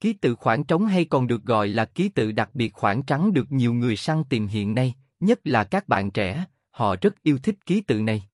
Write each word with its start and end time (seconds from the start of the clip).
Ký 0.00 0.12
tự 0.12 0.34
khoảng 0.34 0.64
trống 0.64 0.86
hay 0.86 1.04
còn 1.04 1.26
được 1.26 1.44
gọi 1.44 1.68
là 1.68 1.84
ký 1.84 2.08
tự 2.08 2.32
đặc 2.32 2.50
biệt 2.54 2.72
khoảng 2.72 3.02
trắng 3.02 3.32
được 3.32 3.52
nhiều 3.52 3.74
người 3.74 3.96
săn 3.96 4.24
tìm 4.28 4.46
hiện 4.46 4.74
nay, 4.74 4.94
nhất 5.20 5.40
là 5.44 5.64
các 5.64 5.88
bạn 5.88 6.10
trẻ, 6.10 6.44
họ 6.70 6.96
rất 6.96 7.22
yêu 7.22 7.38
thích 7.38 7.66
ký 7.66 7.80
tự 7.80 8.02
này. 8.02 8.28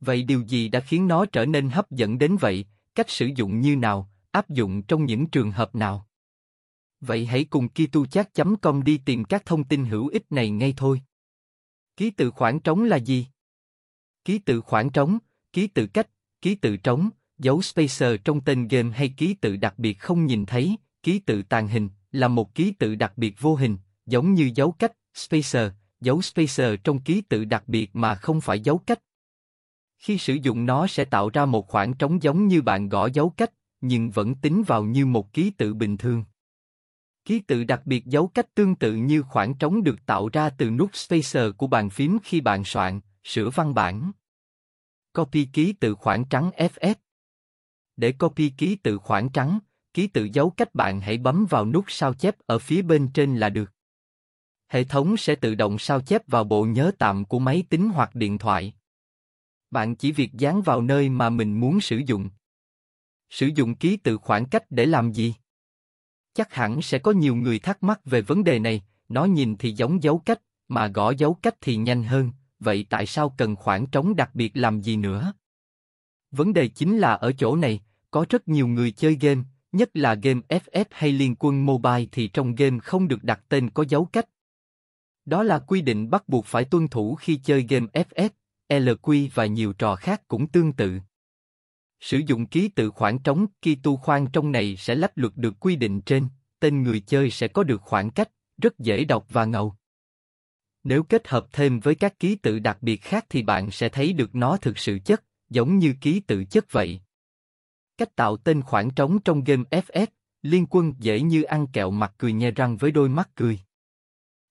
Vậy 0.00 0.22
điều 0.22 0.40
gì 0.40 0.68
đã 0.68 0.80
khiến 0.80 1.08
nó 1.08 1.26
trở 1.26 1.46
nên 1.46 1.70
hấp 1.70 1.90
dẫn 1.90 2.18
đến 2.18 2.36
vậy, 2.36 2.66
cách 2.94 3.10
sử 3.10 3.30
dụng 3.36 3.60
như 3.60 3.76
nào, 3.76 4.10
áp 4.30 4.50
dụng 4.50 4.82
trong 4.82 5.04
những 5.04 5.26
trường 5.26 5.50
hợp 5.50 5.74
nào? 5.74 6.06
Vậy 7.00 7.26
hãy 7.26 7.44
cùng 7.44 7.68
kituchat.com 7.68 8.82
đi 8.84 9.00
tìm 9.04 9.24
các 9.24 9.46
thông 9.46 9.64
tin 9.64 9.84
hữu 9.84 10.08
ích 10.08 10.32
này 10.32 10.50
ngay 10.50 10.74
thôi. 10.76 11.02
Ký 11.96 12.10
tự 12.10 12.30
khoảng 12.30 12.60
trống 12.60 12.84
là 12.84 12.96
gì? 12.96 13.26
Ký 14.24 14.38
tự 14.38 14.60
khoảng 14.60 14.90
trống, 14.90 15.18
ký 15.52 15.66
tự 15.66 15.86
cách, 15.86 16.08
ký 16.42 16.54
tự 16.54 16.76
trống, 16.76 17.10
dấu 17.44 17.62
spacer 17.62 18.16
trong 18.24 18.40
tên 18.40 18.68
game 18.68 18.90
hay 18.90 19.08
ký 19.08 19.34
tự 19.34 19.56
đặc 19.56 19.74
biệt 19.78 19.98
không 19.98 20.26
nhìn 20.26 20.46
thấy, 20.46 20.76
ký 21.02 21.18
tự 21.18 21.42
tàn 21.42 21.68
hình, 21.68 21.88
là 22.12 22.28
một 22.28 22.54
ký 22.54 22.72
tự 22.72 22.94
đặc 22.94 23.12
biệt 23.16 23.40
vô 23.40 23.54
hình, 23.54 23.76
giống 24.06 24.34
như 24.34 24.50
dấu 24.54 24.72
cách, 24.72 24.92
spacer, 25.14 25.72
dấu 26.00 26.22
spacer 26.22 26.74
trong 26.84 27.00
ký 27.00 27.20
tự 27.20 27.44
đặc 27.44 27.64
biệt 27.66 27.96
mà 27.96 28.14
không 28.14 28.40
phải 28.40 28.60
dấu 28.60 28.78
cách. 28.78 29.00
Khi 29.98 30.18
sử 30.18 30.34
dụng 30.34 30.66
nó 30.66 30.86
sẽ 30.86 31.04
tạo 31.04 31.30
ra 31.30 31.46
một 31.46 31.68
khoảng 31.68 31.94
trống 31.94 32.22
giống 32.22 32.48
như 32.48 32.62
bạn 32.62 32.88
gõ 32.88 33.06
dấu 33.06 33.30
cách, 33.30 33.52
nhưng 33.80 34.10
vẫn 34.10 34.34
tính 34.34 34.62
vào 34.66 34.84
như 34.84 35.06
một 35.06 35.32
ký 35.32 35.50
tự 35.50 35.74
bình 35.74 35.96
thường. 35.96 36.24
Ký 37.24 37.40
tự 37.40 37.64
đặc 37.64 37.82
biệt 37.84 38.06
dấu 38.06 38.26
cách 38.26 38.54
tương 38.54 38.74
tự 38.74 38.92
như 38.94 39.22
khoảng 39.22 39.54
trống 39.54 39.84
được 39.84 40.06
tạo 40.06 40.28
ra 40.28 40.50
từ 40.50 40.70
nút 40.70 40.90
spacer 40.96 41.52
của 41.56 41.66
bàn 41.66 41.90
phím 41.90 42.18
khi 42.24 42.40
bạn 42.40 42.64
soạn, 42.64 43.00
sửa 43.24 43.50
văn 43.50 43.74
bản. 43.74 44.12
Copy 45.12 45.44
ký 45.44 45.72
tự 45.72 45.94
khoảng 45.94 46.24
trắng 46.24 46.50
FF 46.56 46.94
để 47.96 48.12
copy 48.12 48.50
ký 48.50 48.76
tự 48.76 48.98
khoảng 48.98 49.28
trắng, 49.28 49.58
ký 49.94 50.06
tự 50.06 50.28
dấu 50.32 50.50
cách 50.50 50.74
bạn 50.74 51.00
hãy 51.00 51.18
bấm 51.18 51.46
vào 51.50 51.66
nút 51.66 51.84
sao 51.88 52.14
chép 52.14 52.36
ở 52.46 52.58
phía 52.58 52.82
bên 52.82 53.08
trên 53.14 53.36
là 53.36 53.48
được. 53.48 53.70
Hệ 54.68 54.84
thống 54.84 55.16
sẽ 55.16 55.34
tự 55.34 55.54
động 55.54 55.78
sao 55.78 56.00
chép 56.00 56.28
vào 56.28 56.44
bộ 56.44 56.64
nhớ 56.64 56.90
tạm 56.98 57.24
của 57.24 57.38
máy 57.38 57.64
tính 57.70 57.90
hoặc 57.94 58.14
điện 58.14 58.38
thoại. 58.38 58.74
Bạn 59.70 59.96
chỉ 59.96 60.12
việc 60.12 60.32
dán 60.32 60.62
vào 60.62 60.82
nơi 60.82 61.08
mà 61.08 61.30
mình 61.30 61.60
muốn 61.60 61.80
sử 61.80 62.00
dụng. 62.06 62.30
Sử 63.30 63.50
dụng 63.54 63.74
ký 63.74 63.96
tự 63.96 64.16
khoảng 64.18 64.46
cách 64.46 64.64
để 64.70 64.86
làm 64.86 65.12
gì? 65.12 65.34
Chắc 66.34 66.54
hẳn 66.54 66.82
sẽ 66.82 66.98
có 66.98 67.12
nhiều 67.12 67.34
người 67.34 67.58
thắc 67.58 67.82
mắc 67.82 68.00
về 68.04 68.20
vấn 68.20 68.44
đề 68.44 68.58
này, 68.58 68.82
nó 69.08 69.24
nhìn 69.24 69.56
thì 69.56 69.72
giống 69.72 70.02
dấu 70.02 70.18
cách, 70.18 70.40
mà 70.68 70.86
gõ 70.86 71.10
dấu 71.10 71.34
cách 71.34 71.54
thì 71.60 71.76
nhanh 71.76 72.04
hơn, 72.04 72.30
vậy 72.58 72.86
tại 72.90 73.06
sao 73.06 73.34
cần 73.38 73.56
khoảng 73.56 73.86
trống 73.86 74.16
đặc 74.16 74.30
biệt 74.34 74.52
làm 74.54 74.80
gì 74.80 74.96
nữa? 74.96 75.32
Vấn 76.36 76.52
đề 76.52 76.68
chính 76.68 76.98
là 76.98 77.14
ở 77.14 77.32
chỗ 77.32 77.56
này, 77.56 77.80
có 78.10 78.26
rất 78.28 78.48
nhiều 78.48 78.66
người 78.66 78.90
chơi 78.90 79.18
game, 79.20 79.42
nhất 79.72 79.90
là 79.94 80.14
game 80.14 80.40
FF 80.48 80.84
hay 80.90 81.12
liên 81.12 81.34
quân 81.38 81.66
mobile 81.66 82.04
thì 82.12 82.28
trong 82.28 82.54
game 82.54 82.78
không 82.78 83.08
được 83.08 83.24
đặt 83.24 83.40
tên 83.48 83.70
có 83.70 83.84
dấu 83.88 84.04
cách. 84.04 84.28
Đó 85.24 85.42
là 85.42 85.58
quy 85.58 85.80
định 85.80 86.10
bắt 86.10 86.28
buộc 86.28 86.46
phải 86.46 86.64
tuân 86.64 86.88
thủ 86.88 87.14
khi 87.14 87.36
chơi 87.36 87.66
game 87.68 87.86
FF, 87.86 88.28
LQ 88.68 89.28
và 89.34 89.46
nhiều 89.46 89.72
trò 89.72 89.96
khác 89.96 90.28
cũng 90.28 90.48
tương 90.48 90.72
tự. 90.72 90.98
Sử 92.00 92.20
dụng 92.26 92.46
ký 92.46 92.68
tự 92.68 92.90
khoảng 92.90 93.18
trống 93.18 93.46
key 93.62 93.74
tu 93.74 93.96
khoan 93.96 94.26
trong 94.32 94.52
này 94.52 94.76
sẽ 94.76 94.94
lách 94.94 95.12
luật 95.14 95.36
được 95.36 95.54
quy 95.60 95.76
định 95.76 96.00
trên, 96.00 96.28
tên 96.60 96.82
người 96.82 97.00
chơi 97.00 97.30
sẽ 97.30 97.48
có 97.48 97.62
được 97.62 97.82
khoảng 97.82 98.10
cách, 98.10 98.30
rất 98.62 98.78
dễ 98.78 99.04
đọc 99.04 99.26
và 99.28 99.44
ngầu. 99.44 99.74
Nếu 100.84 101.02
kết 101.02 101.28
hợp 101.28 101.46
thêm 101.52 101.80
với 101.80 101.94
các 101.94 102.18
ký 102.18 102.34
tự 102.34 102.58
đặc 102.58 102.78
biệt 102.80 103.02
khác 103.02 103.26
thì 103.28 103.42
bạn 103.42 103.70
sẽ 103.70 103.88
thấy 103.88 104.12
được 104.12 104.34
nó 104.34 104.56
thực 104.56 104.78
sự 104.78 104.98
chất, 105.04 105.24
giống 105.50 105.78
như 105.78 105.94
ký 106.00 106.20
tự 106.20 106.44
chất 106.44 106.72
vậy. 106.72 107.00
Cách 107.98 108.16
tạo 108.16 108.36
tên 108.36 108.62
khoảng 108.62 108.90
trống 108.90 109.18
trong 109.24 109.44
game 109.44 109.62
FF, 109.70 110.06
liên 110.42 110.66
quân 110.70 110.94
dễ 110.98 111.20
như 111.20 111.42
ăn 111.42 111.66
kẹo 111.66 111.90
mặt 111.90 112.14
cười 112.18 112.32
nhe 112.32 112.50
răng 112.50 112.76
với 112.76 112.90
đôi 112.90 113.08
mắt 113.08 113.30
cười. 113.34 113.60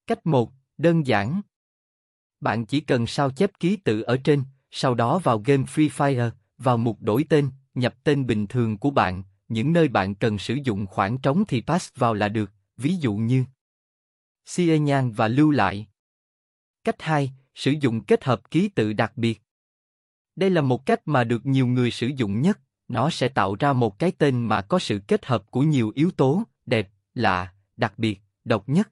Cách 0.07 0.25
1, 0.25 0.51
đơn 0.77 1.07
giản. 1.07 1.41
Bạn 2.39 2.65
chỉ 2.65 2.79
cần 2.79 3.07
sao 3.07 3.31
chép 3.31 3.51
ký 3.59 3.75
tự 3.75 4.01
ở 4.01 4.17
trên, 4.23 4.43
sau 4.71 4.95
đó 4.95 5.19
vào 5.19 5.39
game 5.45 5.63
Free 5.63 5.89
Fire, 5.89 6.31
vào 6.57 6.77
mục 6.77 7.01
đổi 7.01 7.25
tên, 7.29 7.49
nhập 7.73 7.95
tên 8.03 8.25
bình 8.25 8.47
thường 8.47 8.77
của 8.77 8.91
bạn, 8.91 9.23
những 9.47 9.73
nơi 9.73 9.87
bạn 9.87 10.15
cần 10.15 10.37
sử 10.37 10.57
dụng 10.63 10.87
khoảng 10.87 11.17
trống 11.17 11.43
thì 11.47 11.61
pass 11.61 11.89
vào 11.95 12.13
là 12.13 12.29
được, 12.29 12.51
ví 12.77 12.95
dụ 12.95 13.15
như 13.15 13.45
Xie 14.45 14.79
nhan 14.79 15.11
và 15.11 15.27
lưu 15.27 15.51
lại. 15.51 15.87
Cách 16.83 17.01
2, 17.01 17.31
sử 17.55 17.71
dụng 17.71 18.03
kết 18.03 18.23
hợp 18.23 18.51
ký 18.51 18.69
tự 18.69 18.93
đặc 18.93 19.13
biệt. 19.15 19.41
Đây 20.35 20.49
là 20.49 20.61
một 20.61 20.85
cách 20.85 21.01
mà 21.05 21.23
được 21.23 21.45
nhiều 21.45 21.67
người 21.67 21.91
sử 21.91 22.07
dụng 22.07 22.41
nhất, 22.41 22.59
nó 22.87 23.09
sẽ 23.09 23.27
tạo 23.27 23.55
ra 23.59 23.73
một 23.73 23.99
cái 23.99 24.11
tên 24.11 24.45
mà 24.45 24.61
có 24.61 24.79
sự 24.79 24.99
kết 25.07 25.25
hợp 25.25 25.51
của 25.51 25.61
nhiều 25.61 25.91
yếu 25.95 26.11
tố, 26.11 26.43
đẹp, 26.65 26.89
lạ, 27.13 27.53
đặc 27.77 27.93
biệt, 27.97 28.21
độc 28.43 28.69
nhất. 28.69 28.89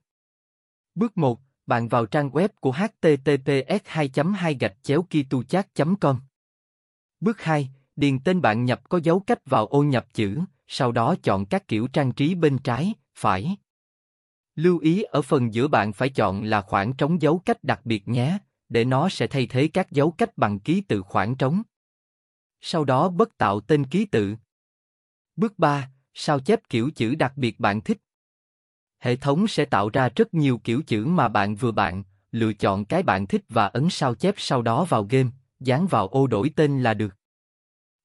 Bước 0.96 1.18
1, 1.18 1.40
bạn 1.66 1.88
vào 1.88 2.06
trang 2.06 2.29
web 2.29 2.50
của 2.59 2.72
https 2.72 3.81
2 3.85 4.09
2 4.35 4.57
gạch 4.59 4.75
chéo 4.84 5.06
kituchat 5.09 5.68
com 6.00 6.19
Bước 7.19 7.41
2, 7.41 7.69
điền 7.96 8.19
tên 8.19 8.41
bạn 8.41 8.66
nhập 8.66 8.90
có 8.90 9.00
dấu 9.03 9.19
cách 9.19 9.40
vào 9.46 9.68
ô 9.68 9.84
nhập 9.84 10.06
chữ, 10.13 10.40
sau 10.68 10.91
đó 10.91 11.16
chọn 11.23 11.46
các 11.46 11.68
kiểu 11.68 11.88
trang 11.88 12.12
trí 12.12 12.35
bên 12.35 12.58
trái, 12.58 12.94
phải. 13.16 13.58
Lưu 14.56 14.79
ý 14.79 15.03
ở 15.03 15.22
phần 15.22 15.53
giữa 15.53 15.68
bạn 15.68 15.94
phải 15.94 16.09
chọn 16.09 16.44
là 16.44 16.62
khoảng 16.62 16.94
trống 16.94 17.22
dấu 17.22 17.41
cách 17.46 17.63
đặc 17.63 17.81
biệt 17.85 18.08
nhé, 18.08 18.38
để 18.72 18.86
nó 18.86 19.09
sẽ 19.09 19.28
thay 19.28 19.48
thế 19.48 19.68
các 19.68 19.92
dấu 19.92 20.12
cách 20.12 20.38
bằng 20.38 20.59
ký 20.59 20.82
tự 20.82 21.02
khoảng 21.02 21.36
trống. 21.36 21.62
Sau 22.62 22.86
đó 22.86 23.09
bất 23.09 23.38
tạo 23.38 23.59
tên 23.59 23.86
ký 23.86 24.06
tự. 24.06 24.36
Bước 25.36 25.59
3, 25.59 25.90
sao 26.14 26.40
chép 26.40 26.70
kiểu 26.70 26.92
chữ 26.96 27.16
đặc 27.16 27.34
biệt 27.36 27.59
bạn 27.59 27.82
thích. 27.82 27.98
Hệ 29.00 29.16
thống 29.16 29.48
sẽ 29.48 29.66
tạo 29.66 29.90
ra 29.90 30.09
rất 30.16 30.34
nhiều 30.34 30.58
kiểu 30.64 30.82
chữ 30.88 31.06
mà 31.06 31.28
bạn 31.28 31.56
vừa 31.56 31.72
bạn, 31.72 32.04
lựa 32.32 32.54
chọn 32.54 32.86
cái 32.86 33.04
bạn 33.04 33.28
thích 33.28 33.46
và 33.50 33.68
ấn 33.68 33.90
sao 33.90 34.16
chép 34.16 34.36
sau 34.38 34.62
đó 34.62 34.86
vào 34.86 35.03
game, 35.03 35.30
dán 35.59 35.88
vào 35.88 36.08
ô 36.08 36.28
đổi 36.28 36.52
tên 36.56 36.84
là 36.84 36.94
được. 36.94 37.16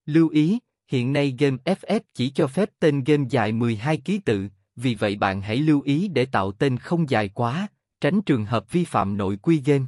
Lưu 0.06 0.28
ý, 0.28 0.59
hiện 0.88 1.12
nay 1.12 1.37
game 1.38 1.56
FF 1.65 2.00
chỉ 2.15 2.31
cho 2.31 2.47
phép 2.47 2.71
tên 2.78 3.04
game 3.04 3.25
dài 3.31 3.53
12 3.53 3.97
ký 3.97 4.19
tự, 4.19 4.48
vì 4.77 4.94
vậy 4.94 5.16
bạn 5.16 5.43
hãy 5.43 5.56
lưu 5.56 5.81
ý 5.81 6.09
để 6.09 6.27
tạo 6.27 6.53
tên 6.53 6.78
không 6.78 7.10
dài 7.10 7.28
quá, 7.28 7.69
tránh 8.00 8.22
trường 8.22 8.44
hợp 8.44 8.72
vi 8.72 8.84
phạm 8.84 9.16
nội 9.16 9.37
quy 9.37 9.62
game. 9.65 9.84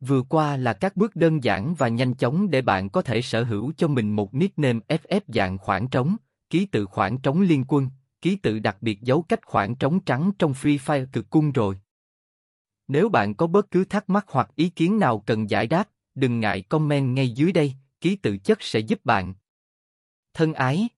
Vừa 0.00 0.22
qua 0.22 0.56
là 0.56 0.72
các 0.72 0.96
bước 0.96 1.16
đơn 1.16 1.44
giản 1.44 1.74
và 1.74 1.88
nhanh 1.88 2.14
chóng 2.14 2.50
để 2.50 2.62
bạn 2.62 2.90
có 2.90 3.02
thể 3.02 3.22
sở 3.22 3.44
hữu 3.44 3.72
cho 3.76 3.88
mình 3.88 4.16
một 4.16 4.34
nickname 4.34 4.80
FF 4.88 5.20
dạng 5.26 5.58
khoảng 5.58 5.88
trống, 5.88 6.16
ký 6.50 6.66
tự 6.66 6.86
khoảng 6.86 7.18
trống 7.18 7.40
liên 7.40 7.64
quân, 7.68 7.88
ký 8.20 8.36
tự 8.36 8.58
đặc 8.58 8.76
biệt 8.80 9.02
dấu 9.02 9.22
cách 9.22 9.46
khoảng 9.46 9.74
trống 9.74 10.00
trắng 10.00 10.30
trong 10.38 10.52
Free 10.52 10.78
Fire 10.78 11.06
cực 11.12 11.30
cung 11.30 11.52
rồi. 11.52 11.78
Nếu 12.88 13.08
bạn 13.08 13.34
có 13.34 13.46
bất 13.46 13.70
cứ 13.70 13.84
thắc 13.84 14.10
mắc 14.10 14.26
hoặc 14.28 14.50
ý 14.56 14.68
kiến 14.68 14.98
nào 14.98 15.18
cần 15.26 15.50
giải 15.50 15.66
đáp, 15.66 15.88
đừng 16.14 16.40
ngại 16.40 16.62
comment 16.62 17.14
ngay 17.14 17.30
dưới 17.30 17.52
đây, 17.52 17.74
ký 18.00 18.16
tự 18.16 18.38
chất 18.38 18.62
sẽ 18.62 18.78
giúp 18.80 19.04
bạn. 19.04 19.34
Thân 20.34 20.54
ái 20.54 20.88